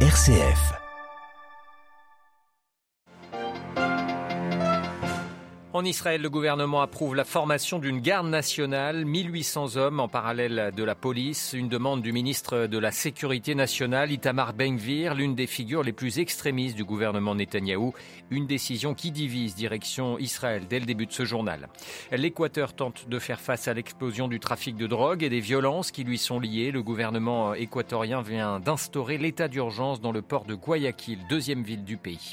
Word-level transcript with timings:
RCF. 0.00 0.85
En 5.76 5.84
Israël, 5.84 6.22
le 6.22 6.30
gouvernement 6.30 6.80
approuve 6.80 7.14
la 7.14 7.26
formation 7.26 7.78
d'une 7.78 8.00
garde 8.00 8.28
nationale, 8.28 9.04
1800 9.04 9.76
hommes 9.76 10.00
en 10.00 10.08
parallèle 10.08 10.72
de 10.74 10.82
la 10.82 10.94
police, 10.94 11.52
une 11.52 11.68
demande 11.68 12.00
du 12.00 12.14
ministre 12.14 12.66
de 12.66 12.78
la 12.78 12.90
Sécurité 12.90 13.54
nationale, 13.54 14.10
Itamar 14.10 14.54
Ben-Gvir, 14.54 15.14
l'une 15.14 15.34
des 15.34 15.46
figures 15.46 15.82
les 15.82 15.92
plus 15.92 16.18
extrémistes 16.18 16.76
du 16.76 16.84
gouvernement 16.84 17.34
Netanyahou, 17.34 17.92
une 18.30 18.46
décision 18.46 18.94
qui 18.94 19.10
divise 19.10 19.54
direction 19.54 20.18
Israël 20.18 20.62
dès 20.66 20.80
le 20.80 20.86
début 20.86 21.04
de 21.04 21.12
ce 21.12 21.26
journal. 21.26 21.68
L'Équateur 22.10 22.72
tente 22.72 23.06
de 23.10 23.18
faire 23.18 23.38
face 23.38 23.68
à 23.68 23.74
l'explosion 23.74 24.28
du 24.28 24.40
trafic 24.40 24.76
de 24.76 24.86
drogue 24.86 25.22
et 25.22 25.28
des 25.28 25.40
violences 25.40 25.90
qui 25.90 26.04
lui 26.04 26.16
sont 26.16 26.40
liées. 26.40 26.70
Le 26.70 26.82
gouvernement 26.82 27.52
équatorien 27.52 28.22
vient 28.22 28.60
d'instaurer 28.60 29.18
l'état 29.18 29.48
d'urgence 29.48 30.00
dans 30.00 30.12
le 30.12 30.22
port 30.22 30.46
de 30.46 30.54
Guayaquil, 30.54 31.18
deuxième 31.28 31.62
ville 31.62 31.84
du 31.84 31.98
pays. 31.98 32.32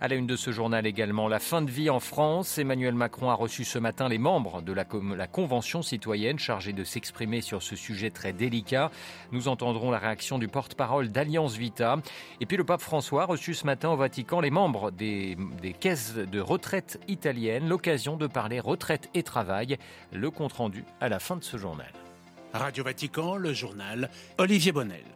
À 0.00 0.06
la 0.06 0.14
une 0.14 0.28
de 0.28 0.36
ce 0.36 0.52
journal 0.52 0.86
également, 0.86 1.26
la 1.26 1.40
fin 1.40 1.60
de 1.60 1.70
vie 1.70 1.90
en 1.90 1.98
France. 1.98 2.58
Macron 2.92 3.30
a 3.30 3.34
reçu 3.34 3.64
ce 3.64 3.78
matin 3.78 4.08
les 4.08 4.18
membres 4.18 4.60
de 4.60 4.72
la, 4.72 4.84
Convention 5.26 5.82
citoyenne 5.82 6.38
chargée 6.38 6.72
de 6.72 6.84
s'exprimer 6.84 7.40
sur 7.40 7.62
ce 7.62 7.76
sujet 7.76 8.10
très 8.10 8.32
délicat. 8.32 8.90
Nous 9.32 9.48
entendrons 9.48 9.90
la 9.90 9.98
réaction 9.98 10.38
du 10.38 10.48
porte-parole 10.48 11.08
d'Alliance 11.08 11.56
Vita. 11.56 11.96
Et 12.40 12.46
puis 12.46 12.56
le 12.56 12.64
pape 12.64 12.82
François 12.82 13.22
a 13.22 13.26
reçu 13.26 13.54
ce 13.54 13.64
matin 13.64 13.90
au 13.90 13.96
Vatican 13.96 14.40
les 14.40 14.50
membres 14.50 14.90
des, 14.90 15.36
des 15.62 15.72
caisses 15.72 16.14
de 16.14 16.40
retraite 16.40 17.00
italiennes. 17.08 17.68
L'occasion 17.68 18.16
de 18.16 18.26
parler 18.26 18.60
retraite 18.60 19.08
et 19.14 19.22
travail. 19.22 19.78
Le 20.12 20.30
compte-rendu 20.30 20.84
à 21.00 21.08
la 21.08 21.18
fin 21.18 21.36
de 21.36 21.44
ce 21.44 21.56
journal. 21.56 21.92
Radio 22.52 22.84
Vatican, 22.84 23.36
le 23.36 23.52
journal 23.52 24.10
Olivier 24.38 24.72
Bonnel. 24.72 25.13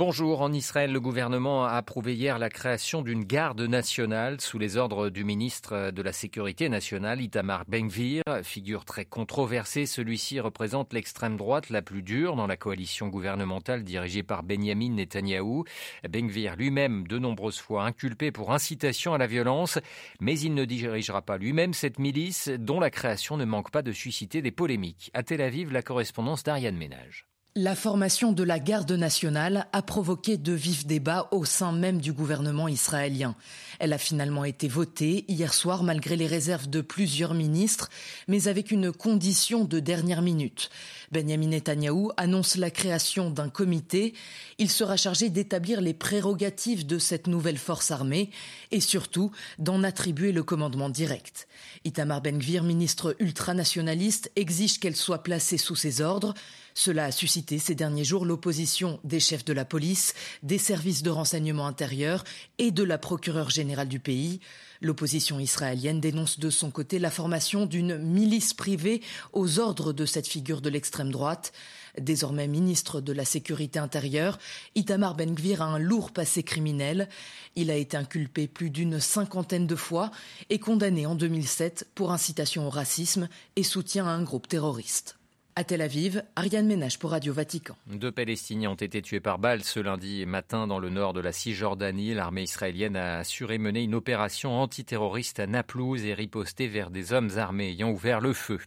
Bonjour. 0.00 0.40
En 0.40 0.50
Israël, 0.54 0.92
le 0.92 0.98
gouvernement 0.98 1.66
a 1.66 1.72
approuvé 1.72 2.14
hier 2.14 2.38
la 2.38 2.48
création 2.48 3.02
d'une 3.02 3.22
garde 3.22 3.60
nationale 3.60 4.40
sous 4.40 4.58
les 4.58 4.78
ordres 4.78 5.10
du 5.10 5.24
ministre 5.24 5.90
de 5.90 6.00
la 6.00 6.14
Sécurité 6.14 6.70
nationale, 6.70 7.20
Itamar 7.20 7.66
Ben-Gvir. 7.68 8.22
Figure 8.42 8.86
très 8.86 9.04
controversée, 9.04 9.84
celui-ci 9.84 10.40
représente 10.40 10.94
l'extrême 10.94 11.36
droite 11.36 11.68
la 11.68 11.82
plus 11.82 12.00
dure 12.00 12.34
dans 12.34 12.46
la 12.46 12.56
coalition 12.56 13.08
gouvernementale 13.08 13.84
dirigée 13.84 14.22
par 14.22 14.42
Benjamin 14.42 14.92
Netanyahou. 14.92 15.64
Ben-Gvir 16.08 16.56
lui-même, 16.56 17.06
de 17.06 17.18
nombreuses 17.18 17.60
fois 17.60 17.84
inculpé 17.84 18.32
pour 18.32 18.54
incitation 18.54 19.12
à 19.12 19.18
la 19.18 19.26
violence, 19.26 19.78
mais 20.18 20.40
il 20.40 20.54
ne 20.54 20.64
dirigera 20.64 21.20
pas 21.20 21.36
lui-même 21.36 21.74
cette 21.74 21.98
milice 21.98 22.48
dont 22.48 22.80
la 22.80 22.88
création 22.88 23.36
ne 23.36 23.44
manque 23.44 23.70
pas 23.70 23.82
de 23.82 23.92
susciter 23.92 24.40
des 24.40 24.50
polémiques. 24.50 25.10
À 25.12 25.22
Tel 25.22 25.42
Aviv, 25.42 25.70
la 25.70 25.82
correspondance 25.82 26.42
d'Ariane 26.42 26.78
Ménage. 26.78 27.29
La 27.56 27.74
formation 27.74 28.30
de 28.30 28.44
la 28.44 28.60
garde 28.60 28.92
nationale 28.92 29.66
a 29.72 29.82
provoqué 29.82 30.36
de 30.36 30.52
vifs 30.52 30.86
débats 30.86 31.26
au 31.32 31.44
sein 31.44 31.72
même 31.72 32.00
du 32.00 32.12
gouvernement 32.12 32.68
israélien. 32.68 33.34
Elle 33.80 33.92
a 33.92 33.98
finalement 33.98 34.44
été 34.44 34.68
votée 34.68 35.24
hier 35.26 35.52
soir 35.52 35.82
malgré 35.82 36.14
les 36.14 36.28
réserves 36.28 36.70
de 36.70 36.80
plusieurs 36.80 37.34
ministres, 37.34 37.88
mais 38.28 38.46
avec 38.46 38.70
une 38.70 38.92
condition 38.92 39.64
de 39.64 39.80
dernière 39.80 40.22
minute. 40.22 40.70
Benjamin 41.10 41.48
Netanyahou 41.48 42.12
annonce 42.16 42.54
la 42.54 42.70
création 42.70 43.30
d'un 43.30 43.48
comité. 43.48 44.14
Il 44.58 44.70
sera 44.70 44.96
chargé 44.96 45.28
d'établir 45.28 45.80
les 45.80 45.94
prérogatives 45.94 46.86
de 46.86 47.00
cette 47.00 47.26
nouvelle 47.26 47.58
force 47.58 47.90
armée 47.90 48.30
et 48.70 48.78
surtout 48.78 49.32
d'en 49.58 49.82
attribuer 49.82 50.30
le 50.30 50.44
commandement 50.44 50.88
direct. 50.88 51.48
Itamar 51.84 52.20
Ben-Gvir, 52.20 52.62
ministre 52.62 53.16
ultranationaliste, 53.18 54.30
exige 54.36 54.78
qu'elle 54.78 54.94
soit 54.94 55.24
placée 55.24 55.58
sous 55.58 55.74
ses 55.74 56.00
ordres. 56.00 56.34
Cela 56.82 57.04
a 57.04 57.12
suscité 57.12 57.58
ces 57.58 57.74
derniers 57.74 58.04
jours 58.04 58.24
l'opposition 58.24 59.00
des 59.04 59.20
chefs 59.20 59.44
de 59.44 59.52
la 59.52 59.66
police, 59.66 60.14
des 60.42 60.56
services 60.56 61.02
de 61.02 61.10
renseignement 61.10 61.66
intérieur 61.66 62.24
et 62.56 62.70
de 62.70 62.82
la 62.82 62.96
procureure 62.96 63.50
générale 63.50 63.88
du 63.88 64.00
pays. 64.00 64.40
L'opposition 64.80 65.38
israélienne 65.38 66.00
dénonce 66.00 66.38
de 66.38 66.48
son 66.48 66.70
côté 66.70 66.98
la 66.98 67.10
formation 67.10 67.66
d'une 67.66 67.98
milice 67.98 68.54
privée 68.54 69.02
aux 69.34 69.58
ordres 69.58 69.92
de 69.92 70.06
cette 70.06 70.26
figure 70.26 70.62
de 70.62 70.70
l'extrême 70.70 71.12
droite. 71.12 71.52
Désormais 72.00 72.48
ministre 72.48 73.02
de 73.02 73.12
la 73.12 73.26
Sécurité 73.26 73.78
intérieure, 73.78 74.38
Itamar 74.74 75.16
Ben-Gvir 75.16 75.60
a 75.60 75.66
un 75.66 75.78
lourd 75.78 76.12
passé 76.12 76.42
criminel. 76.42 77.10
Il 77.56 77.70
a 77.70 77.76
été 77.76 77.98
inculpé 77.98 78.48
plus 78.48 78.70
d'une 78.70 79.00
cinquantaine 79.00 79.66
de 79.66 79.76
fois 79.76 80.12
et 80.48 80.58
condamné 80.58 81.04
en 81.04 81.14
2007 81.14 81.90
pour 81.94 82.10
incitation 82.10 82.66
au 82.66 82.70
racisme 82.70 83.28
et 83.56 83.64
soutien 83.64 84.06
à 84.06 84.12
un 84.12 84.22
groupe 84.22 84.48
terroriste. 84.48 85.19
À 85.60 85.64
Tel 85.64 85.82
Aviv, 85.82 86.22
Ariane 86.36 86.66
Ménage 86.66 86.98
pour 86.98 87.10
Radio 87.10 87.34
Vatican. 87.34 87.76
Deux 87.86 88.10
Palestiniens 88.10 88.70
ont 88.70 88.76
été 88.76 89.02
tués 89.02 89.20
par 89.20 89.38
balle 89.38 89.62
ce 89.62 89.78
lundi 89.78 90.24
matin 90.24 90.66
dans 90.66 90.78
le 90.78 90.88
nord 90.88 91.12
de 91.12 91.20
la 91.20 91.32
Cisjordanie. 91.32 92.14
L'armée 92.14 92.44
israélienne 92.44 92.96
a 92.96 93.18
assuré 93.18 93.58
mener 93.58 93.82
une 93.82 93.94
opération 93.94 94.58
antiterroriste 94.58 95.38
à 95.38 95.46
Naplouse 95.46 96.02
et 96.06 96.14
riposté 96.14 96.66
vers 96.66 96.88
des 96.88 97.12
hommes 97.12 97.28
armés 97.36 97.72
ayant 97.72 97.90
ouvert 97.90 98.20
le 98.20 98.32
feu. 98.32 98.58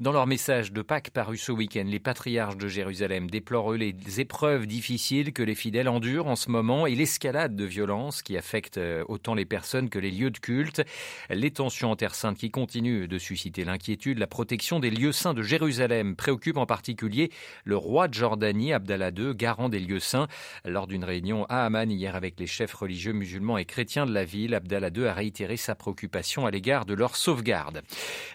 Dans 0.00 0.10
leur 0.10 0.26
message 0.26 0.72
de 0.72 0.80
Pâques 0.80 1.10
paru 1.10 1.36
ce 1.36 1.52
week-end, 1.52 1.84
les 1.86 2.00
patriarches 2.00 2.56
de 2.56 2.66
Jérusalem 2.66 3.28
déplorent 3.28 3.74
les 3.74 3.94
épreuves 4.18 4.66
difficiles 4.66 5.34
que 5.34 5.42
les 5.42 5.54
fidèles 5.54 5.90
endurent 5.90 6.28
en 6.28 6.36
ce 6.36 6.50
moment 6.50 6.86
et 6.86 6.94
l'escalade 6.94 7.56
de 7.56 7.64
violence 7.66 8.22
qui 8.22 8.38
affecte 8.38 8.80
autant 9.06 9.34
les 9.34 9.44
personnes 9.44 9.90
que 9.90 9.98
les 9.98 10.10
lieux 10.10 10.30
de 10.30 10.38
culte. 10.38 10.82
Les 11.28 11.50
tensions 11.50 11.90
en 11.90 11.96
Terre 11.96 12.14
Sainte 12.14 12.38
qui 12.38 12.50
continuent 12.50 13.06
de 13.06 13.18
susciter 13.18 13.66
l'inquiétude, 13.66 14.18
la 14.18 14.26
protection 14.26 14.80
des 14.80 14.90
lieux 14.90 15.12
saints 15.12 15.34
de 15.34 15.42
Jérusalem 15.42 16.16
préoccupe 16.16 16.37
en 16.56 16.66
particulier 16.66 17.30
le 17.64 17.76
roi 17.76 18.08
de 18.08 18.14
Jordanie, 18.14 18.72
Abdallah 18.72 19.10
II, 19.10 19.34
garant 19.34 19.68
des 19.68 19.80
lieux 19.80 20.00
saints. 20.00 20.28
Lors 20.64 20.86
d'une 20.86 21.04
réunion 21.04 21.44
à 21.48 21.64
Amman 21.66 21.90
hier 21.90 22.14
avec 22.14 22.38
les 22.38 22.46
chefs 22.46 22.72
religieux 22.74 23.12
musulmans 23.12 23.58
et 23.58 23.64
chrétiens 23.64 24.06
de 24.06 24.12
la 24.12 24.24
ville, 24.24 24.54
Abdallah 24.54 24.90
II 24.94 25.06
a 25.06 25.12
réitéré 25.12 25.56
sa 25.56 25.74
préoccupation 25.74 26.46
à 26.46 26.50
l'égard 26.50 26.86
de 26.86 26.94
leur 26.94 27.16
sauvegarde. 27.16 27.82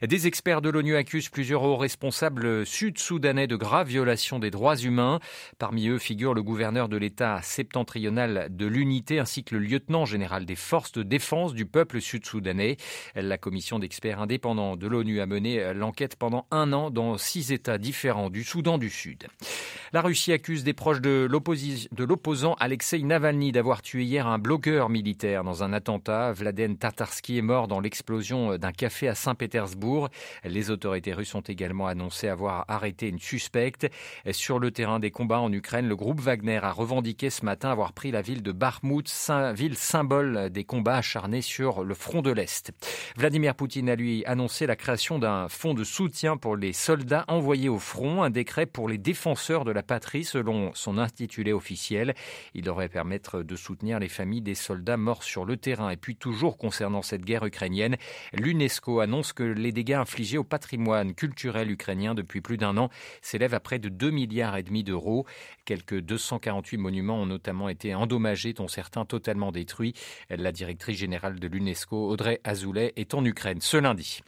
Des 0.01 0.27
experts 0.27 0.61
de 0.61 0.69
l'ONU 0.69 0.95
accusent 0.95 1.29
plusieurs 1.29 1.63
hauts 1.63 1.77
responsables 1.77 2.65
sud-soudanais 2.65 3.47
de 3.47 3.55
graves 3.55 3.87
violations 3.87 4.39
des 4.39 4.51
droits 4.51 4.77
humains. 4.77 5.19
Parmi 5.57 5.87
eux 5.87 5.97
figure 5.97 6.33
le 6.33 6.43
gouverneur 6.43 6.89
de 6.89 6.97
l'État 6.97 7.41
septentrional 7.41 8.47
de 8.49 8.65
l'unité 8.65 9.19
ainsi 9.19 9.43
que 9.43 9.55
le 9.55 9.61
lieutenant 9.61 10.05
général 10.05 10.45
des 10.45 10.55
forces 10.55 10.91
de 10.91 11.03
défense 11.03 11.53
du 11.53 11.65
peuple 11.65 12.01
sud-soudanais. 12.01 12.77
La 13.15 13.37
commission 13.37 13.79
d'experts 13.79 14.21
indépendants 14.21 14.75
de 14.75 14.87
l'ONU 14.87 15.21
a 15.21 15.25
mené 15.25 15.73
l'enquête 15.73 16.15
pendant 16.15 16.45
un 16.51 16.73
an 16.73 16.89
dans 16.89 17.17
six 17.17 17.51
États 17.51 17.77
différents 17.83 18.31
du 18.31 18.44
Soudan 18.44 18.79
du 18.79 18.89
Sud. 18.89 19.27
La 19.91 20.01
Russie 20.01 20.31
accuse 20.31 20.63
des 20.63 20.73
proches 20.73 21.01
de 21.01 21.27
l'opposant 21.29 22.55
Alexei 22.59 23.03
Navalny 23.03 23.51
d'avoir 23.51 23.83
tué 23.83 24.03
hier 24.03 24.25
un 24.25 24.39
blogueur 24.39 24.89
militaire 24.89 25.44
dans 25.44 25.63
un 25.63 25.71
attentat. 25.73 26.31
Vladen 26.31 26.77
Tatarsky 26.77 27.38
est 27.38 27.44
mort 27.44 27.67
dans 27.67 27.79
l'explosion 27.79 28.57
d'un 28.57 28.71
café 28.71 29.07
à 29.07 29.13
Saint-Pétersbourg. 29.13 30.09
Les 30.44 30.71
autorités 30.71 31.13
russes 31.13 31.35
ont 31.35 31.41
également 31.41 31.85
annoncé 31.85 32.27
avoir 32.27 32.66
arrêté 32.69 33.07
une 33.09 33.19
suspecte. 33.19 33.88
Sur 34.31 34.57
le 34.57 34.71
terrain 34.71 35.00
des 35.00 35.11
combats 35.11 35.41
en 35.41 35.51
Ukraine, 35.51 35.88
le 35.88 35.95
groupe 35.95 36.21
Wagner 36.21 36.61
a 36.63 36.71
revendiqué 36.71 37.29
ce 37.29 37.45
matin 37.45 37.69
avoir 37.69 37.94
pris 37.94 38.09
la 38.09 38.21
ville 38.21 38.41
de 38.41 38.51
Bakhmut, 38.51 39.11
ville 39.53 39.77
symbole 39.77 40.50
des 40.50 40.63
combats 40.63 40.95
acharnés 40.95 41.41
sur 41.41 41.83
le 41.83 41.94
front 41.94 42.21
de 42.21 42.31
l'Est. 42.31 42.71
Vladimir 43.17 43.53
Poutine 43.53 43.89
a 43.89 43.95
lui 43.95 44.23
annoncé 44.25 44.65
la 44.65 44.75
création 44.75 45.19
d'un 45.19 45.50
fonds 45.50 45.73
de 45.73 45.83
soutien 45.83 46.38
pour 46.38 46.55
les 46.55 46.73
soldats 46.73 47.25
envoyés 47.27 47.69
au 47.69 47.72
front, 47.79 48.23
un 48.23 48.29
décret 48.29 48.66
pour 48.66 48.88
les 48.88 48.97
défenseurs 48.97 49.66
de 49.66 49.72
la 49.72 49.84
patrie 49.84 50.23
selon 50.23 50.72
son 50.73 50.97
intitulé 50.97 51.53
officiel. 51.53 52.13
Il 52.53 52.63
devrait 52.63 52.89
permettre 52.89 53.44
de 53.44 53.56
soutenir 53.56 54.00
les 54.00 54.09
familles 54.09 54.41
des 54.41 54.56
soldats 54.56 54.97
morts 54.97 55.23
sur 55.23 55.45
le 55.45 55.57
terrain. 55.57 55.89
Et 55.89 55.97
puis 55.97 56.16
toujours 56.16 56.57
concernant 56.57 57.01
cette 57.01 57.25
guerre 57.25 57.45
ukrainienne, 57.45 57.97
l'UNESCO 58.33 59.00
annonce 59.00 59.33
que 59.33 59.44
les 59.44 59.72
dégâts 59.72 59.94
infligés 59.94 60.38
au 60.38 60.44
patrimoine 60.44 61.13
culturel 61.13 61.72
ukrainien 61.72 62.16
depuis 62.16 62.41
plus 62.41 62.57
d'un 62.57 62.78
an 62.78 62.89
s'élèvent 63.22 63.53
à 63.53 63.59
près 63.59 63.79
de 63.79 63.89
2 63.89 64.09
milliards 64.12 64.57
et 64.57 64.63
demi 64.63 64.83
d'euros. 64.83 65.25
Quelques 65.66 66.00
248 66.00 66.77
monuments 66.77 67.21
ont 67.21 67.25
notamment 67.25 67.69
été 67.69 67.95
endommagés, 67.95 68.53
dont 68.53 68.68
certains 68.68 69.06
totalement 69.06 69.51
détruits. 69.51 69.94
La 70.30 70.51
directrice 70.51 70.97
générale 70.97 71.39
de 71.39 71.47
l'UNESCO, 71.47 72.09
Audrey 72.09 72.39
Azoulay, 72.44 72.94
est 72.95 73.13
en 73.13 73.24
Ukraine 73.25 73.62
ce 73.62 73.77
lundi. 73.77 74.21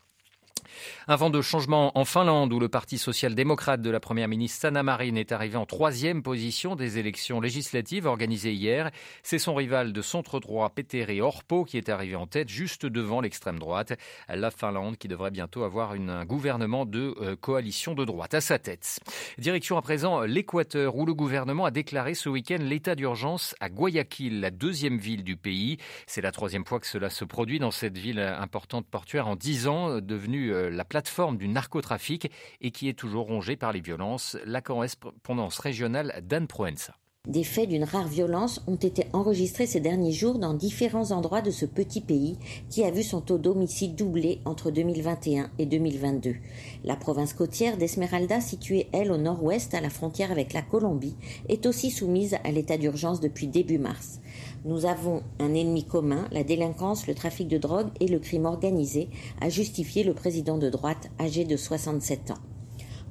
Un 1.08 1.16
vent 1.16 1.30
de 1.30 1.42
changement 1.42 1.98
en 1.98 2.06
Finlande 2.06 2.52
où 2.54 2.60
le 2.60 2.70
Parti 2.70 2.98
social-démocrate 2.98 3.82
de 3.82 3.90
la 3.90 4.00
première 4.00 4.28
ministre 4.28 4.62
Sanna 4.62 4.84
Marin 4.84 5.16
est 5.16 5.32
arrivé 5.32 5.58
en 5.58 5.66
troisième 5.66 6.24
position 6.24 6.76
des 6.76 6.98
élections 6.98 7.40
législatives 7.40 8.06
organisées 8.06 8.54
hier. 8.54 8.92
C'est 9.24 9.40
son 9.40 9.56
rival 9.56 9.94
de 9.94 10.02
centre-droit 10.02 10.70
Petteri 10.70 11.22
Orpo 11.22 11.64
qui 11.64 11.78
est 11.78 11.90
arrivé 11.90 12.16
en 12.16 12.28
tête 12.28 12.50
juste 12.50 12.86
devant 12.86 13.22
l'extrême 13.22 13.60
droite. 13.60 13.94
La 14.28 14.52
Finlande 14.52 14.98
qui 14.98 15.08
devrait 15.08 15.32
bientôt 15.32 15.64
avoir 15.64 15.94
une, 15.94 16.10
un 16.10 16.26
gouvernement 16.26 16.86
de 16.86 17.16
euh, 17.22 17.36
coalition 17.36 17.94
de 17.94 18.06
droite 18.06 18.34
à 18.34 18.42
sa 18.42 18.60
tête. 18.60 19.00
Direction 19.38 19.78
à 19.78 19.82
présent 19.82 20.22
l'Équateur 20.22 20.96
où 20.96 21.06
le 21.06 21.14
gouvernement 21.14 21.66
a 21.66 21.72
déclaré 21.72 22.14
ce 22.14 22.30
week-end 22.30 22.58
l'état 22.60 22.96
d'urgence 22.96 23.56
à 23.60 23.70
Guayaquil, 23.70 24.40
la 24.40 24.52
deuxième 24.52 24.98
ville 24.98 25.24
du 25.24 25.38
pays. 25.38 25.78
C'est 26.08 26.22
la 26.22 26.32
troisième 26.32 26.66
fois 26.66 26.80
que 26.80 26.88
cela 26.88 27.10
se 27.10 27.26
produit 27.26 27.60
dans 27.60 27.72
cette 27.72 27.98
ville 27.98 28.20
importante 28.20 28.86
portuaire 28.88 29.28
en 29.28 29.36
dix 29.36 29.68
ans, 29.68 30.00
devenue 30.00 30.54
la 30.70 30.86
plateforme 30.86 31.38
du 31.38 31.48
narcotrafic 31.48 32.32
et 32.62 32.72
qui 32.72 32.90
est 32.90 32.98
toujours 32.98 33.28
rongée 33.28 33.56
par 33.56 33.72
les 33.72 33.82
violences. 33.82 34.38
La 34.46 34.62
correspondance 34.62 35.60
régionale 35.60 36.20
d'Anne 36.24 36.48
Proenza. 36.48 36.96
Des 37.28 37.44
faits 37.44 37.70
d'une 37.70 37.84
rare 37.84 38.08
violence 38.08 38.62
ont 38.68 38.76
été 38.76 39.06
enregistrés 39.12 39.66
ces 39.66 39.80
derniers 39.80 40.12
jours 40.12 40.38
dans 40.38 40.54
différents 40.54 41.12
endroits 41.12 41.42
de 41.42 41.50
ce 41.50 41.66
petit 41.66 42.02
pays 42.02 42.38
qui 42.70 42.84
a 42.84 42.92
vu 42.92 43.02
son 43.02 43.20
taux 43.20 43.40
d'homicide 43.40 43.96
doubler 43.96 44.42
entre 44.46 44.70
2021 44.70 45.50
et 45.58 45.66
2022. 45.66 46.36
La 46.84 46.96
province 46.96 47.34
côtière 47.34 47.78
d'Esmeralda, 47.78 48.42
située 48.42 48.88
elle 48.92 49.12
au 49.12 49.18
nord-ouest 49.18 49.74
à 49.74 49.82
la 49.82 49.90
frontière 49.90 50.32
avec 50.32 50.54
la 50.54 50.62
Colombie, 50.62 51.16
est 51.50 51.66
aussi 51.66 51.90
soumise 51.90 52.36
à 52.44 52.52
l'état 52.52 52.78
d'urgence 52.78 53.22
depuis 53.22 53.48
début 53.48 53.80
mars. 53.80 54.20
Nous 54.64 54.86
avons 54.86 55.24
un 55.40 55.56
ennemi 55.56 55.84
commun, 55.84 56.28
la 56.32 56.44
délinquance, 56.44 57.08
le 57.08 57.16
trafic 57.16 57.48
de 57.48 57.58
drogue 57.58 57.90
et 58.00 58.08
le 58.08 58.20
crime 58.20 58.46
organisé, 58.46 59.10
a 59.42 59.50
justifié 59.50 60.04
le 60.04 60.14
président 60.14 60.60
de 60.60 60.70
droite 60.70 61.10
âgé 61.20 61.44
de 61.44 61.58
67 61.58 62.32
ans. 62.32 62.55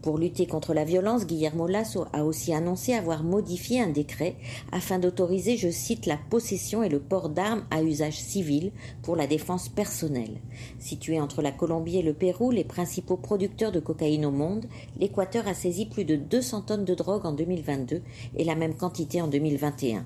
Pour 0.04 0.18
lutter 0.18 0.44
contre 0.44 0.74
la 0.74 0.84
violence, 0.84 1.26
Guillermo 1.26 1.66
Lasso 1.66 2.04
a 2.12 2.26
aussi 2.26 2.52
annoncé 2.52 2.92
avoir 2.92 3.24
modifié 3.24 3.80
un 3.80 3.88
décret 3.88 4.36
afin 4.70 4.98
d'autoriser, 4.98 5.56
je 5.56 5.70
cite, 5.70 6.04
la 6.04 6.18
possession 6.18 6.82
et 6.82 6.90
le 6.90 7.00
port 7.00 7.30
d'armes 7.30 7.64
à 7.70 7.82
usage 7.82 8.20
civil 8.20 8.72
pour 9.00 9.16
la 9.16 9.26
défense 9.26 9.70
personnelle. 9.70 10.42
Situé 10.78 11.18
entre 11.22 11.40
la 11.40 11.52
Colombie 11.52 11.96
et 11.96 12.02
le 12.02 12.12
Pérou, 12.12 12.50
les 12.50 12.64
principaux 12.64 13.16
producteurs 13.16 13.72
de 13.72 13.80
cocaïne 13.80 14.26
au 14.26 14.30
monde, 14.30 14.66
l'Équateur 15.00 15.48
a 15.48 15.54
saisi 15.54 15.86
plus 15.86 16.04
de 16.04 16.16
200 16.16 16.60
tonnes 16.60 16.84
de 16.84 16.94
drogue 16.94 17.24
en 17.24 17.32
2022 17.32 18.02
et 18.36 18.44
la 18.44 18.56
même 18.56 18.74
quantité 18.74 19.22
en 19.22 19.28
2021. 19.28 20.04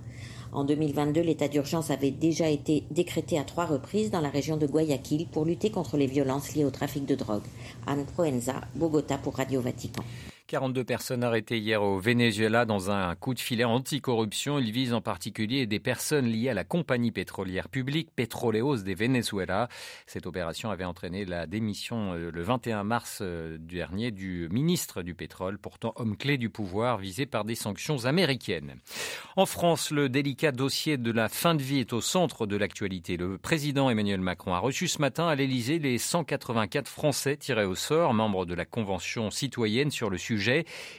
En 0.53 0.65
2022, 0.65 1.21
l'état 1.21 1.49
d'urgence 1.49 1.91
avait 1.91 2.11
déjà 2.11 2.49
été 2.49 2.85
décrété 2.91 3.39
à 3.39 3.45
trois 3.45 3.67
reprises 3.67 4.11
dans 4.11 4.21
la 4.21 4.31
région 4.31 4.57
de 4.57 4.67
Guayaquil 4.67 5.27
pour 5.27 5.45
lutter 5.45 5.71
contre 5.71 5.97
les 5.97 6.07
violences 6.07 6.55
liées 6.55 6.65
au 6.65 6.71
trafic 6.71 7.05
de 7.05 7.15
drogue. 7.15 7.43
Anne 7.87 8.07
Proenza, 8.07 8.55
Bogota 8.75 9.19
pour 9.19 9.37
Radio 9.37 9.61
Vatican. 9.61 10.03
42 10.49 10.83
personnes 10.83 11.25
arrêtées 11.25 11.59
hier 11.59 11.83
au 11.83 11.99
Venezuela 11.99 12.65
dans 12.65 12.91
un 12.91 13.15
coup 13.17 13.35
de 13.35 13.39
filet 13.39 13.65
anticorruption. 13.65 14.59
Il 14.59 14.73
vise 14.73 14.95
en 14.95 15.03
particulier 15.03 15.67
des 15.67 15.79
personnes 15.79 16.25
liées 16.25 16.49
à 16.49 16.55
la 16.55 16.65
compagnie 16.65 17.11
pétrolière 17.11 17.69
publique 17.69 18.09
Petroleos 18.17 18.79
de 18.79 18.95
Venezuela. 18.95 19.69
Cette 20.07 20.27
opération 20.27 20.71
avait 20.71 20.87
entraîné 20.87 21.27
la 21.27 21.47
démission 21.47 22.15
euh, 22.15 22.31
le 22.33 22.43
21 22.43 22.83
mars 22.83 23.19
euh, 23.21 23.59
dernier 23.61 24.11
du 24.11 24.49
ministre 24.51 25.03
du 25.03 25.15
pétrole, 25.15 25.59
pourtant 25.59 25.93
homme 25.97 26.17
clé 26.17 26.39
du 26.39 26.49
pouvoir, 26.49 26.97
visé 26.97 27.27
par 27.27 27.45
des 27.45 27.55
sanctions 27.55 28.07
américaines. 28.07 28.77
En 29.37 29.45
France, 29.45 29.91
le 29.91 30.09
délicat 30.09 30.53
dossier 30.53 30.97
de 30.97 31.13
la 31.13 31.29
fin 31.29 31.55
de 31.57 31.63
vie 31.63 31.81
est 31.81 31.93
au 31.93 32.01
centre 32.01 32.47
de 32.47 32.57
l'actualité. 32.57 33.19
Le 33.19 33.37
président 33.37 33.91
Emmanuel 33.91 34.23
Macron 34.23 34.55
a 34.55 34.61
reçu 34.61 34.89
ce 34.89 35.03
matin 35.03 35.29
à 35.29 35.35
l'Elysée 35.35 35.79
les 35.79 35.99
184 35.99 36.89
Français 36.89 37.37
tirés 37.37 37.67
au 37.67 37.75
sort, 37.75 38.15
membres 38.15 38.47
de 38.47 38.55
la 38.55 38.65
Convention 38.65 39.31
citoyenne 39.31 39.91
sur 39.91 40.09
le 40.09 40.17
sujet 40.17 40.38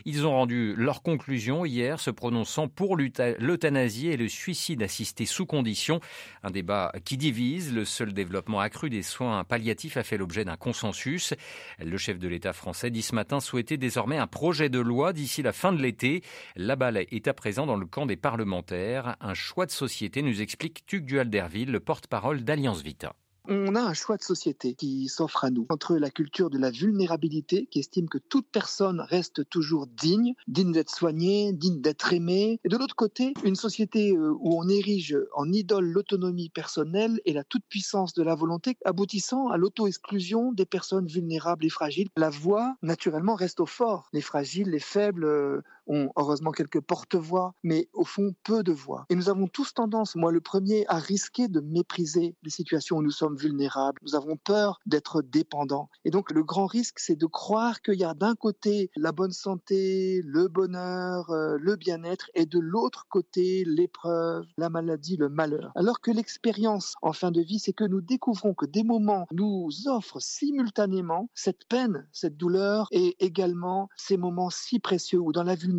ils 0.06 0.25
ont 0.25 0.31
rendu 0.31 0.75
leurs 0.75 1.01
conclusions 1.01 1.65
hier, 1.65 2.00
se 2.00 2.12
prononçant 2.12 2.68
pour 2.68 2.97
l'euthanasie 2.97 4.07
et 4.07 4.18
le 4.18 4.27
suicide 4.27 4.83
assisté 4.83 5.25
sous 5.25 5.45
condition. 5.45 6.00
Un 6.44 6.51
débat 6.51 6.91
qui 7.06 7.18
divise. 7.18 7.74
Le 7.74 7.86
seul 7.86 8.13
développement 8.13 8.59
accru 8.59 8.89
des 8.89 9.03
soins 9.03 9.44
palliatifs 9.44 9.97
a 9.97 10.03
fait 10.03 10.18
l'objet 10.18 10.45
d'un 10.45 10.57
consensus. 10.57 11.33
Le 11.80 11.97
chef 11.97 12.19
de 12.19 12.27
l'État 12.27 12.53
français 12.53 12.89
dit 12.89 13.01
ce 13.01 13.15
matin 13.15 13.39
souhaiter 13.39 13.77
désormais 13.77 14.18
un 14.18 14.27
projet 14.27 14.69
de 14.69 14.80
loi 14.80 15.13
d'ici 15.13 15.41
la 15.41 15.53
fin 15.53 15.71
de 15.71 15.81
l'été. 15.81 16.24
La 16.56 16.75
balle 16.75 16.97
est 16.97 17.27
à 17.27 17.33
présent 17.33 17.65
dans 17.65 17.77
le 17.77 17.86
camp 17.86 18.06
des 18.06 18.18
parlementaires. 18.18 19.15
Un 19.21 19.33
choix 19.33 19.65
de 19.65 19.71
société, 19.71 20.21
nous 20.21 20.41
explique 20.41 20.86
Tuc 20.86 21.06
Dualderville, 21.06 21.71
le 21.71 21.80
porte-parole 21.80 22.44
d'Alliance 22.44 22.81
Vita 22.81 23.15
on 23.50 23.75
a 23.75 23.81
un 23.81 23.94
choix 23.94 24.18
de 24.18 24.24
société 24.24 24.75
qui 24.75 25.07
s'offre 25.07 25.44
à 25.44 25.50
nous 25.50 25.66
entre 25.69 25.98
la 25.98 26.10
culture 26.10 26.50
de 26.50 26.57
la 26.57 26.69
vulnérabilité 26.69 27.66
qui 27.66 27.80
estime 27.80 28.07
que 28.07 28.19
toute 28.19 28.48
personne 28.48 29.01
reste 29.01 29.50
toujours 29.50 29.88
digne, 29.88 30.34
digne 30.48 30.72
d'être 30.72 30.94
soignée, 30.94 31.51
digne 31.54 31.81
d'être 31.81 32.13
aimée, 32.13 32.60
et 32.63 32.69
de 32.69 32.78
l'autre 32.78 32.96
côté, 32.96 33.34
une 33.44 33.56
société 33.56 34.12
euh, 34.16 34.34
où 34.40 34.60
on 34.60 34.69
érige 34.69 35.18
en 35.34 35.51
idole 35.51 35.86
l'autonomie 35.86 36.50
personnelle 36.50 37.19
et 37.25 37.34
la 37.34 37.44
toute-puissance 37.44 38.13
de 38.13 38.24
la 38.24 38.36
volonté, 38.36 38.78
aboutissant 38.86 39.48
à 39.48 39.57
l'auto-exclusion 39.57 40.51
des 40.51 40.66
personnes 40.66 41.07
vulnérables 41.07 41.66
et 41.66 41.69
fragiles. 41.69 42.10
La 42.18 42.30
voix, 42.30 42.75
naturellement, 42.84 43.36
reste 43.36 43.60
au 43.60 43.66
fort. 43.66 44.10
Les 44.13 44.22
fragiles, 44.22 44.69
les 44.69 44.80
faibles 44.80 45.25
euh, 45.25 45.62
ont 45.89 46.12
heureusement 46.15 46.51
quelques 46.51 46.80
porte-voix, 46.80 47.53
mais 47.63 47.89
au 47.94 48.06
fond, 48.06 48.33
peu 48.44 48.63
de 48.63 48.71
voix. 48.71 49.06
Et 49.09 49.15
nous 49.15 49.30
avons 49.30 49.47
tous 49.47 49.74
tendance, 49.74 50.15
moi 50.15 50.31
le 50.31 50.39
premier, 50.39 50.86
à 50.88 50.97
risquer 50.97 51.47
de 51.47 51.59
mépriser 51.59 52.36
les 52.44 52.50
situations 52.50 52.97
où 52.97 53.01
nous 53.01 53.12
sommes 53.12 53.36
vulnérables. 53.36 54.00
Nous 54.03 54.15
avons 54.15 54.38
peur 54.38 54.80
d'être 54.86 55.21
dépendants. 55.21 55.89
Et 56.06 56.12
donc, 56.12 56.31
le 56.31 56.44
grand 56.44 56.68
risque, 56.68 57.00
c'est 57.00 57.15
de 57.15 57.25
croire 57.25 57.81
qu'il 57.81 58.00
y 58.00 58.03
a 58.03 58.13
d'un 58.13 58.36
côté 58.36 58.91
la 58.95 59.12
bonne 59.12 59.31
santé, 59.31 60.21
le 60.24 60.47
bonheur, 60.47 61.30
euh, 61.31 61.57
le 61.59 61.75
bien-être, 61.75 62.30
et 62.36 62.45
de 62.45 62.59
l'autre 62.59 63.07
côté 63.09 63.63
l'épreuve, 63.65 64.45
la 64.57 64.69
maladie, 64.69 65.18
le 65.18 65.30
malheur. 65.30 65.71
Alors 65.75 66.01
que 66.01 66.12
l'expérience 66.12 66.95
en 67.01 67.13
fin 67.13 67.31
de 67.31 67.41
vie, 67.41 67.59
c'est 67.59 67.74
que 67.74 67.83
nous 67.83 68.01
découvrons 68.01 68.53
que 68.53 68.65
des 68.65 68.83
moments 68.83 69.25
nous 69.31 69.69
offrent 69.88 70.21
simultanément 70.21 71.30
cette 71.33 71.68
peine, 71.68 72.07
cette 72.12 72.38
douleur, 72.38 72.88
et 72.91 73.15
également 73.24 73.89
ces 73.95 74.18
moments 74.18 74.50
si 74.50 74.80
précieux 74.80 75.19
où 75.19 75.31
dans 75.31 75.44
la 75.44 75.56
vulnérabilité, 75.56 75.78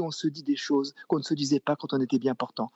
on 0.00 0.10
se 0.10 0.28
dit 0.28 0.42
des 0.42 0.56
choses 0.56 0.94
qu'on 1.08 1.18
ne 1.18 1.22
se 1.22 1.34
disait 1.34 1.60
pas 1.60 1.76
quand 1.76 1.92
on 1.92 2.00
était 2.00 2.18
bien 2.18 2.34
portant. 2.34 2.70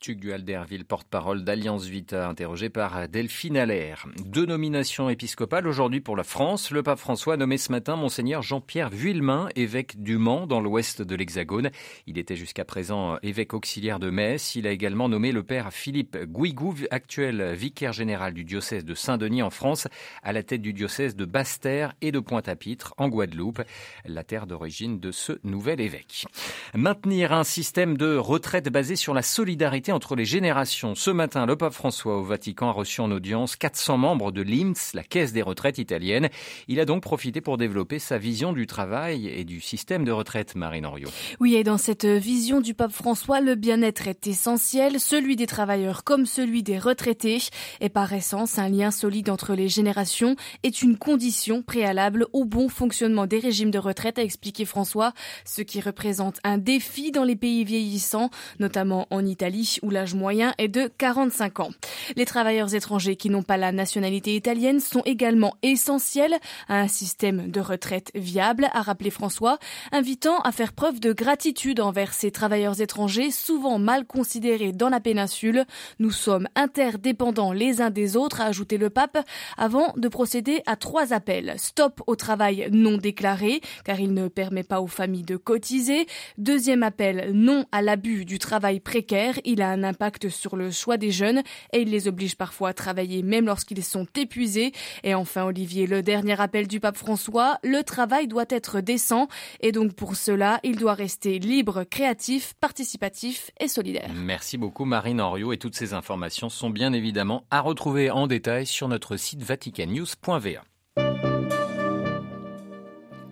Tuc 0.00 0.20
Dualderville, 0.20 0.84
porte-parole 0.84 1.44
d'Alliance 1.44 1.84
Vita, 1.84 2.28
interrogé 2.28 2.68
par 2.68 3.08
Delphine 3.08 3.56
Allaire. 3.56 4.06
Deux 4.24 4.46
nominations 4.46 5.10
épiscopales 5.10 5.66
aujourd'hui 5.66 6.00
pour 6.00 6.16
la 6.16 6.22
France. 6.22 6.70
Le 6.70 6.82
pape 6.82 6.98
François 6.98 7.34
a 7.34 7.36
nommé 7.36 7.58
ce 7.58 7.72
matin 7.72 7.96
Monseigneur 7.96 8.42
Jean-Pierre 8.42 8.90
Vuillemin, 8.90 9.48
évêque 9.56 10.00
du 10.00 10.16
Mans, 10.16 10.46
dans 10.46 10.60
l'ouest 10.60 11.02
de 11.02 11.14
l'Hexagone. 11.16 11.70
Il 12.06 12.18
était 12.18 12.36
jusqu'à 12.36 12.64
présent 12.64 13.18
évêque 13.22 13.54
auxiliaire 13.54 13.98
de 13.98 14.10
Metz. 14.10 14.54
Il 14.54 14.66
a 14.66 14.70
également 14.70 15.08
nommé 15.08 15.32
le 15.32 15.42
père 15.42 15.72
Philippe 15.72 16.16
Guigou, 16.16 16.74
actuel 16.90 17.54
vicaire 17.54 17.92
général 17.92 18.34
du 18.34 18.44
diocèse 18.44 18.84
de 18.84 18.94
Saint-Denis 18.94 19.42
en 19.42 19.50
France, 19.50 19.88
à 20.22 20.32
la 20.32 20.42
tête 20.42 20.62
du 20.62 20.72
diocèse 20.72 21.16
de 21.16 21.24
Basse-Terre 21.24 21.94
et 22.00 22.12
de 22.12 22.20
Pointe-à-Pitre 22.20 22.94
en 22.98 23.08
Guadeloupe, 23.08 23.62
la 24.04 24.22
terre 24.22 24.46
d'origine 24.46 25.00
de 25.00 25.10
ce 25.10 25.32
nouvel 25.42 25.80
évêque. 25.80 26.26
Maintenir 26.74 27.32
un 27.32 27.44
système 27.44 27.96
de 27.96 28.16
retraite 28.16 28.68
basé 28.68 28.94
sur 28.94 29.14
la 29.14 29.22
solidarité 29.22 29.87
entre 29.92 30.16
les 30.16 30.24
générations. 30.24 30.94
Ce 30.94 31.10
matin, 31.10 31.46
le 31.46 31.56
pape 31.56 31.72
François 31.72 32.18
au 32.18 32.22
Vatican 32.22 32.68
a 32.68 32.72
reçu 32.72 33.00
en 33.00 33.10
audience 33.10 33.56
400 33.56 33.98
membres 33.98 34.32
de 34.32 34.42
l'INS, 34.42 34.92
la 34.94 35.02
caisse 35.02 35.32
des 35.32 35.42
retraites 35.42 35.78
italienne. 35.78 36.28
Il 36.68 36.80
a 36.80 36.84
donc 36.84 37.02
profité 37.02 37.40
pour 37.40 37.56
développer 37.56 37.98
sa 37.98 38.18
vision 38.18 38.52
du 38.52 38.66
travail 38.66 39.28
et 39.28 39.44
du 39.44 39.60
système 39.60 40.04
de 40.04 40.12
retraite, 40.12 40.54
Marine 40.54 40.86
Henriot. 40.86 41.10
Oui, 41.40 41.56
et 41.56 41.64
dans 41.64 41.78
cette 41.78 42.04
vision 42.04 42.60
du 42.60 42.74
pape 42.74 42.92
François, 42.92 43.40
le 43.40 43.54
bien-être 43.54 44.08
est 44.08 44.26
essentiel, 44.26 45.00
celui 45.00 45.36
des 45.36 45.46
travailleurs 45.46 46.04
comme 46.04 46.26
celui 46.26 46.62
des 46.62 46.78
retraités. 46.78 47.38
Et 47.80 47.88
par 47.88 48.12
essence, 48.12 48.58
un 48.58 48.68
lien 48.68 48.90
solide 48.90 49.30
entre 49.30 49.54
les 49.54 49.68
générations 49.68 50.36
est 50.62 50.82
une 50.82 50.96
condition 50.96 51.62
préalable 51.62 52.26
au 52.32 52.44
bon 52.44 52.68
fonctionnement 52.68 53.26
des 53.26 53.38
régimes 53.38 53.70
de 53.70 53.78
retraite, 53.78 54.18
a 54.18 54.22
expliqué 54.22 54.64
François, 54.64 55.12
ce 55.44 55.62
qui 55.62 55.80
représente 55.80 56.38
un 56.44 56.58
défi 56.58 57.10
dans 57.10 57.24
les 57.24 57.36
pays 57.36 57.64
vieillissants, 57.64 58.30
notamment 58.58 59.06
en 59.10 59.24
Italie 59.24 59.77
où 59.82 59.90
l'âge 59.90 60.14
moyen 60.14 60.54
est 60.58 60.68
de 60.68 60.90
45 60.98 61.60
ans. 61.60 61.70
Les 62.16 62.24
travailleurs 62.24 62.74
étrangers 62.74 63.16
qui 63.16 63.30
n'ont 63.30 63.42
pas 63.42 63.56
la 63.56 63.72
nationalité 63.72 64.34
italienne 64.34 64.80
sont 64.80 65.02
également 65.04 65.54
essentiels 65.62 66.36
à 66.68 66.80
un 66.80 66.88
système 66.88 67.50
de 67.50 67.60
retraite 67.60 68.10
viable, 68.14 68.68
a 68.72 68.82
rappelé 68.82 69.10
François, 69.10 69.58
invitant 69.92 70.38
à 70.40 70.52
faire 70.52 70.72
preuve 70.72 71.00
de 71.00 71.12
gratitude 71.12 71.80
envers 71.80 72.12
ces 72.12 72.30
travailleurs 72.30 72.80
étrangers 72.80 73.30
souvent 73.30 73.78
mal 73.78 74.04
considérés 74.04 74.72
dans 74.72 74.88
la 74.88 75.00
péninsule. 75.00 75.64
Nous 75.98 76.10
sommes 76.10 76.48
interdépendants 76.54 77.52
les 77.52 77.80
uns 77.80 77.90
des 77.90 78.16
autres, 78.16 78.40
a 78.40 78.46
ajouté 78.46 78.78
le 78.78 78.90
pape, 78.90 79.18
avant 79.56 79.92
de 79.96 80.08
procéder 80.08 80.62
à 80.66 80.76
trois 80.76 81.12
appels. 81.12 81.54
Stop 81.56 82.02
au 82.06 82.16
travail 82.16 82.68
non 82.70 82.96
déclaré, 82.96 83.60
car 83.84 84.00
il 84.00 84.14
ne 84.14 84.28
permet 84.28 84.62
pas 84.62 84.80
aux 84.80 84.86
familles 84.86 85.22
de 85.22 85.36
cotiser. 85.36 86.06
Deuxième 86.36 86.82
appel, 86.82 87.32
non 87.32 87.64
à 87.72 87.82
l'abus 87.82 88.24
du 88.24 88.38
travail 88.38 88.80
précaire. 88.80 89.38
Il 89.44 89.62
a 89.62 89.67
un 89.70 89.84
impact 89.84 90.28
sur 90.28 90.56
le 90.56 90.70
choix 90.70 90.96
des 90.96 91.10
jeunes 91.10 91.42
et 91.72 91.80
il 91.80 91.90
les 91.90 92.08
oblige 92.08 92.36
parfois 92.36 92.70
à 92.70 92.72
travailler 92.74 93.22
même 93.22 93.46
lorsqu'ils 93.46 93.84
sont 93.84 94.06
épuisés. 94.16 94.72
Et 95.04 95.14
enfin, 95.14 95.44
Olivier, 95.44 95.86
le 95.86 96.02
dernier 96.02 96.40
appel 96.40 96.66
du 96.66 96.80
pape 96.80 96.96
François, 96.96 97.58
le 97.62 97.82
travail 97.82 98.28
doit 98.28 98.46
être 98.48 98.80
décent 98.80 99.28
et 99.60 99.72
donc 99.72 99.94
pour 99.94 100.16
cela, 100.16 100.60
il 100.62 100.76
doit 100.76 100.94
rester 100.94 101.38
libre, 101.38 101.84
créatif, 101.84 102.54
participatif 102.60 103.50
et 103.60 103.68
solidaire. 103.68 104.10
Merci 104.14 104.58
beaucoup 104.58 104.84
Marine 104.84 105.20
Henriot 105.20 105.52
et 105.52 105.58
toutes 105.58 105.76
ces 105.76 105.94
informations 105.94 106.48
sont 106.48 106.70
bien 106.70 106.92
évidemment 106.92 107.44
à 107.50 107.60
retrouver 107.60 108.10
en 108.10 108.26
détail 108.26 108.66
sur 108.66 108.88
notre 108.88 109.16
site 109.16 109.42
vaticannews.va. 109.42 110.62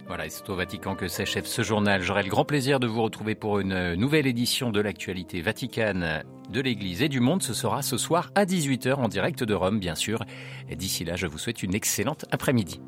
Voilà, 0.07 0.29
c'est 0.29 0.49
au 0.49 0.55
Vatican 0.55 0.95
que 0.95 1.09
s'achève 1.09 1.47
ce 1.47 1.63
journal. 1.63 2.01
J'aurai 2.01 2.23
le 2.23 2.29
grand 2.29 2.45
plaisir 2.45 2.79
de 2.79 2.87
vous 2.87 3.03
retrouver 3.03 3.35
pour 3.35 3.59
une 3.59 3.95
nouvelle 3.95 4.29
édition 4.29 4.71
de 4.71 4.81
l'actualité 4.81 5.41
vaticane 5.41 6.23
de 6.49 6.61
l'Église 6.61 7.03
et 7.03 7.09
du 7.09 7.19
monde. 7.19 7.43
Ce 7.43 7.55
sera 7.55 7.83
ce 7.83 7.99
soir 7.99 8.31
à 8.37 8.45
18h 8.45 8.95
en 8.95 9.09
direct 9.09 9.43
de 9.43 9.55
Rome, 9.55 9.81
bien 9.81 9.97
sûr. 9.97 10.25
Et 10.69 10.77
d'ici 10.77 11.05
là, 11.05 11.17
je 11.17 11.27
vous 11.27 11.39
souhaite 11.39 11.63
une 11.65 11.75
excellente 11.75 12.25
après-midi. 12.31 12.81